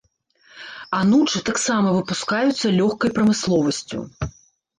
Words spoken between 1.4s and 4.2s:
таксама выпускаюцца лёгкай прамысловасцю.